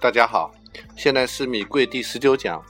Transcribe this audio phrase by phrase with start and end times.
[0.00, 0.52] 大家好，
[0.96, 2.62] 现在是米贵第十九讲。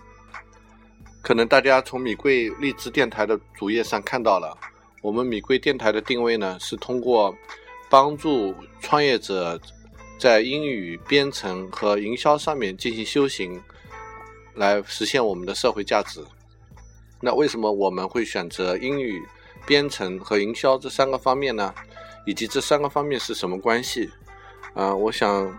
[1.23, 4.57] 可能大家从米贵励志电台的主页上看到了，
[5.03, 7.35] 我们米贵电台的定位呢是通过
[7.89, 9.59] 帮助创业者
[10.19, 13.61] 在英语编程和营销上面进行修行，
[14.55, 16.23] 来实现我们的社会价值。
[17.21, 19.23] 那为什么我们会选择英语
[19.67, 21.75] 编程和营销这三个方面呢？
[22.27, 24.11] 以及这三个方面是什么关系？
[24.75, 25.59] 啊，我想，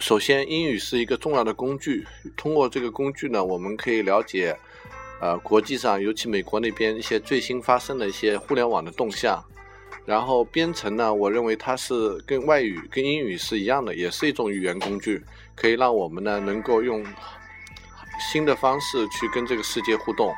[0.00, 2.06] 首先，英语是一个重要的工具。
[2.34, 4.58] 通过这个工具呢，我们可以了解，
[5.20, 9.44] 呃，国际上，尤其美国那边一些最新发生的一些互联网的动向。
[10.06, 15.22] 然后，编程呢，我认为它是跟外语、跟英语是一样的，也是一种语言工具，
[15.54, 17.04] 可以让我们呢能够用
[18.32, 20.34] 新的方式去跟这个世界互动。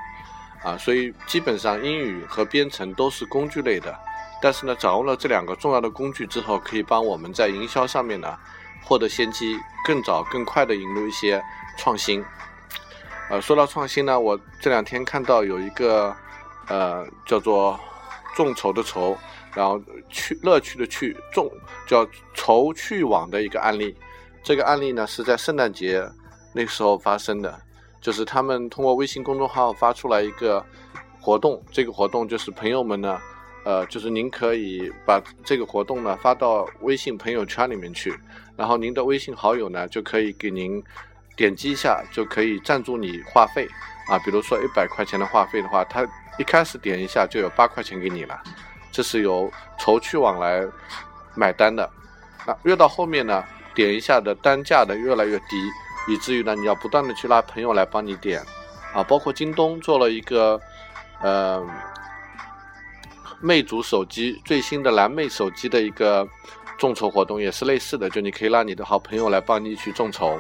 [0.65, 3.97] 啊，所以基本上英语和编程都是工具类的。
[4.43, 8.37] 但是呢，掌握了这两个重要的工具之后，可以帮我们在营销上面呢
[8.85, 11.43] 获得先机，更早、更快的引入一些
[11.79, 12.25] 创新。
[13.31, 16.15] 呃，说到创新呢，我这两天看到有一个
[16.69, 17.79] 呃叫做
[18.37, 19.17] “众筹”的筹，
[19.55, 21.51] 然后去乐趣的趣，众
[21.87, 23.97] 叫筹趣网的一个案例。
[24.43, 26.07] 这个案例呢是在圣诞节
[26.53, 27.59] 那时候发生的，
[28.01, 30.63] 就是他们通过微信公众号发出来一个
[31.21, 33.19] 活动，这个活动就是朋友们呢。
[33.65, 38.13] 呃，就是您可以把这个活动呢发到微信朋友圈里面去，
[38.57, 40.83] 然后您的微信好友呢就可以给您
[41.37, 43.69] 点击一下，就可以赞助你话费
[44.09, 44.19] 啊。
[44.25, 46.05] 比如说一百块钱的话费的话，他
[46.39, 48.37] 一开始点一下就有八块钱给你了，
[48.91, 50.67] 这是由筹趣网来
[51.37, 51.89] 买单的。
[52.45, 53.45] 那越到后面呢，
[53.77, 55.71] 点一下的单价的越来越低，
[56.09, 58.43] 以至于呢你要不断的去拉朋友来帮你点
[58.93, 59.05] 啊。
[59.05, 60.61] 包括京东做了一个
[61.21, 61.65] 呃。
[63.43, 66.27] 魅族手机最新的蓝魅手机的一个
[66.79, 70.39] 众筹活动也是类似的，就你可以让你的好朋友来帮你去众筹。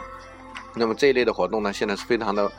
[0.75, 2.51] 那么这一类的活动呢，现在是非常的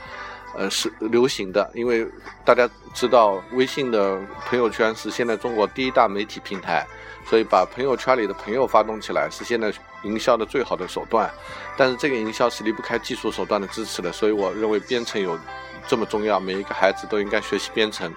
[0.56, 2.06] 呃是流行的，因为
[2.46, 6.86] 大家知道微信的朋友圈是现在中国第一大媒体平台，
[7.26, 9.74] 所以把朋友圈里的朋友发动起来是现在
[10.04, 11.32] 营销的最好的手段。
[11.76, 15.40] 但是这个营销是离不开技术手段的支持的，所以我认为编程有
[15.88, 18.14] 这么重要，每一个孩子都应该学习编程。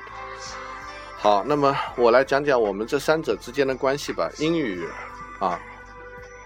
[1.18, 4.30] 好，那么我来讲讲我们这三者之间的关系吧。
[4.38, 4.86] 英语
[5.40, 5.58] 啊，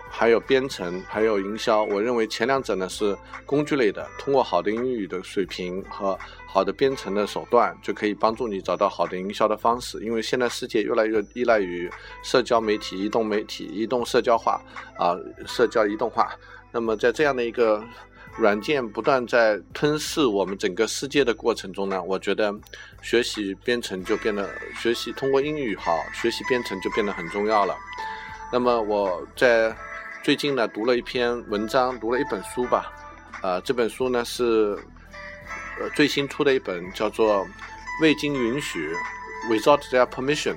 [0.08, 1.82] 还有编程，还有营销。
[1.84, 3.14] 我认为前两者呢是
[3.44, 10.02] 工具类的，通过好的英语的水平和好的编程的手段，就可以帮助你找到好的营销的方式。
[10.02, 11.90] 因为现在世界越来越依赖于
[12.22, 14.62] 社交媒体、移动媒体、移动社交化
[14.96, 15.14] 啊，
[15.46, 16.32] 社交移动化。
[16.72, 17.84] 那么在这样的一个
[18.40, 22.50] 软件不断在吞噬我们整个世界的过程中呢，我觉得
[23.02, 24.48] 学习编程就变得
[24.80, 27.76] 学习通过英语好，学习编程就变得很重要了。
[28.50, 29.76] 那么我在
[30.24, 32.90] 最近呢读了一篇文章，读了一本书吧，
[33.42, 34.74] 啊，这本书呢是
[35.78, 37.44] 呃最新出的一本，叫做
[38.00, 38.90] 《未经允许》
[39.50, 40.56] （Without Their Permission）。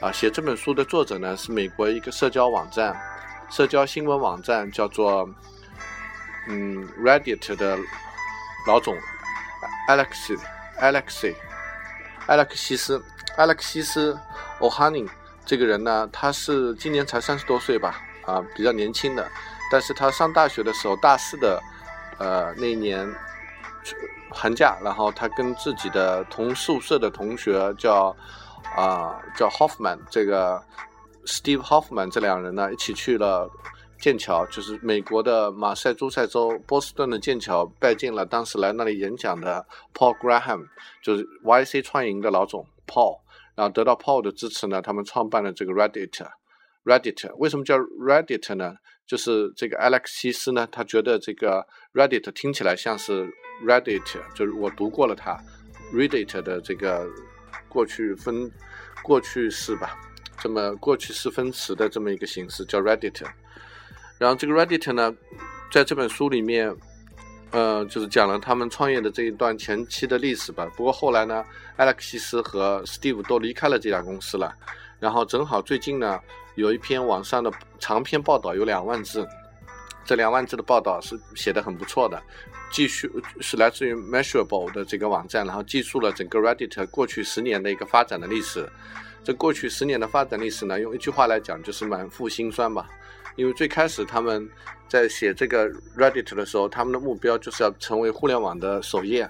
[0.00, 2.98] 啊，写这本书的作者呢是美国一个社交网站、
[3.50, 5.28] 社交新闻网站，叫做。
[6.50, 7.78] 嗯，Reddit 的
[8.66, 8.96] 老总
[9.86, 10.38] Alex
[10.80, 11.34] Alex
[12.26, 13.04] Alex 西斯
[13.36, 14.18] ，Alex 西斯
[14.58, 15.06] O'Haney
[15.44, 19.30] 这个人呢，他是今年才三十多岁吧，啊，比较年轻的。
[19.70, 21.62] 但是他上大学的时候，大四的
[22.18, 23.06] 呃那一年
[24.30, 28.16] 寒假，然后他跟自己的同宿舍的同学叫
[28.74, 30.62] 啊叫 Hoffman，这个
[31.26, 33.50] Steve Hoffman 这两人呢，一起去了。
[34.00, 40.66] 剑桥就是美国的马赛诸塞州波士顿的剑桥，拜见了当时来那里演讲的 Paul Graham，
[41.02, 43.18] 就是 YC 创营的老总 Paul，
[43.56, 46.26] 然后得到 Paul 的支持呢，他们创办了这个 Reddit。
[46.84, 48.76] Reddit 为什么叫 Reddit 呢？
[49.04, 53.28] 就是这个 Alex 西斯呢，他觉得这个 Reddit 听起来像是
[53.66, 55.36] Reddit，就是我读过了它
[55.92, 57.04] Reddit 的这个
[57.68, 58.50] 过去分
[59.02, 59.98] 过去式吧，
[60.38, 63.26] 这么过去式分词的这么一个形式叫 Reddit。
[64.18, 65.14] 然后这个 Reddit 呢，
[65.70, 66.74] 在这本书里面，
[67.52, 70.70] 呃，就是讲了他们创业的这一段前期的历史吧。
[70.76, 71.44] 不过后来呢，
[71.76, 74.52] 艾克西斯和 Steve 都离开了这家公司了。
[74.98, 76.20] 然后正好最近呢，
[76.56, 79.26] 有一篇网上的长篇报道，有两万字。
[80.04, 82.18] 这两万字的报道是写的很不错的，
[82.70, 83.06] 记述
[83.42, 88.66] 是来自于 Measurable 的这个网站，然后记述了整个 Reddit 过去十年的一个发展的历史。
[89.22, 92.88] 这过去十年的发展历史呢，用一句话来讲，就是满腹心酸吧。
[93.38, 94.46] 因为最开始他们
[94.88, 99.22] 在写这个 Reddit 的时候，他们的目标就是要成为互联网的首页，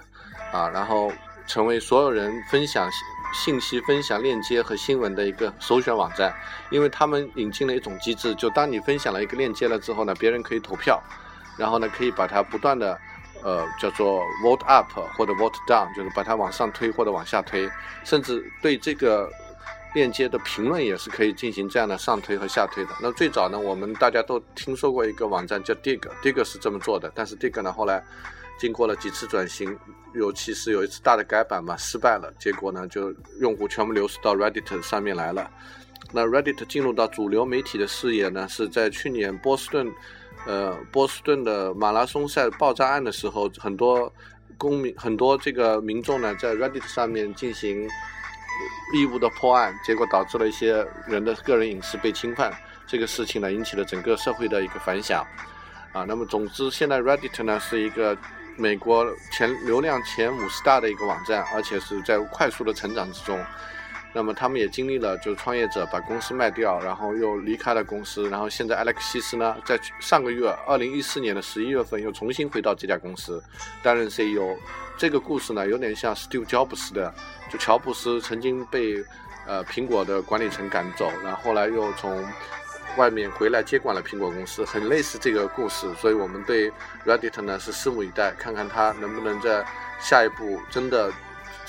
[0.51, 1.11] 啊，然后
[1.45, 2.89] 成为所有人分享
[3.35, 6.33] 信息、分享链接和新闻的一个首选网站。
[6.71, 10.99] 因为他们引进了一种机制，就当你分享了一个链接了之后呢，别人可以投票，
[11.55, 12.99] 然后呢，可以把它不断的，
[13.43, 17.69] 呃，叫做 vote up 或者 vote down，就是把它往上推或者往下推，
[18.03, 19.31] 甚至对这个
[19.93, 22.91] 链接的评论也是可以进行这样的上推和下推的。
[23.01, 28.03] 那最早呢，我们大家都听说过一个网站叫 Dig，Dig 是这么做的，但是 Dig 呢后来
[28.59, 29.77] 经过了几次转型，
[30.13, 35.49] 尤其是有一次大的改版嘛，失败了，结果呢就用户全部流失到 Reddit 上面来了。
[36.11, 39.91] 那 Reddit 进入到主流媒体的视野呢，是在去年波士顿。
[40.47, 44.11] 呃，波士顿的马拉松赛爆炸案的时候，很多
[44.57, 47.85] 公民、很多这个民众呢，在 Reddit 上面进行
[48.93, 52.51] 义务的破案，结果导致了一些人的个人隐私被侵犯。
[52.87, 55.25] 这个事情呢，引起了整个社会的一个反响。
[55.91, 58.17] 啊，那么总之，现在 Reddit 呢是一个
[58.57, 63.39] 美国前流量前五十大的一个网站，而且是在快速的成长之中。
[64.11, 73.41] 那么他们也经历了，就是创业者把公司卖掉，然后又离开了公司，然后现在艾勒克西斯呢，在上个月，二零一四年的十一月份又重新回到这家公司
[73.83, 74.57] 担任 CEO。
[74.97, 77.13] 这个故事呢，有点像 Steve Jobs 的，
[77.51, 78.95] 就乔布斯曾经被
[79.45, 82.25] 呃苹果的管理层赶走，然后后来又从
[82.97, 85.87] 外面回来接管了苹果公司，很类似这个故事。
[85.93, 86.71] 所以我们对
[87.05, 89.63] Reddit 呢是拭目以待，看看他能不能在
[89.99, 91.13] 下一步真的。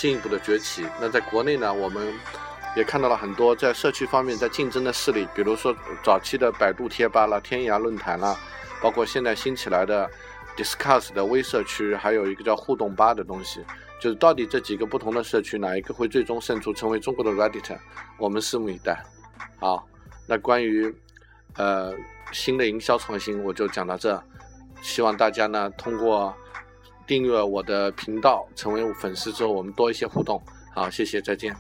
[0.00, 0.86] 进一步的崛起。
[0.98, 2.10] 那在国内呢，我们
[2.74, 8.34] 也看到了很多在社区方面在竞争的势力，比如说早期的百度贴吧啦、天涯论坛啦，
[8.80, 10.08] 包括现在新起来的
[10.56, 13.62] Discuss 的微社区，还有一个叫互动吧的东西。
[14.00, 17.76] 就是到底这几个不同的社区哪一个会最终胜出，成为中国的 Reddit？
[18.16, 19.04] 我们拭目以待。
[19.58, 19.86] 好，
[20.26, 20.90] 那关于
[21.56, 21.92] 呃
[22.32, 24.18] 新的营销创新，我就讲到这。
[24.80, 26.34] 希望大家呢通过。
[27.10, 30.40] 订阅我的频道，成为粉丝之后，我们多一些互动。
[30.72, 31.52] 好，谢谢，再见。